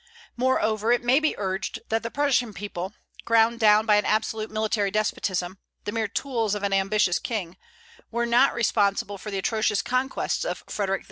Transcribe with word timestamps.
Moreover, 0.35 0.91
it 0.91 1.03
may 1.03 1.19
be 1.19 1.35
urged 1.37 1.79
that 1.89 2.01
the 2.01 2.09
Prussian 2.09 2.55
people, 2.55 2.95
ground 3.23 3.59
down 3.59 3.85
by 3.85 3.97
an 3.97 4.05
absolute 4.05 4.49
military 4.49 4.89
despotism, 4.89 5.59
the 5.83 5.91
mere 5.91 6.07
tools 6.07 6.55
of 6.55 6.63
an 6.63 6.73
ambitious 6.73 7.19
king, 7.19 7.55
were 8.09 8.25
not 8.25 8.55
responsible 8.55 9.19
for 9.19 9.29
the 9.29 9.37
atrocious 9.37 9.83
conquests 9.83 10.43
of 10.43 10.63
Frederic 10.65 10.99
II. 10.99 10.99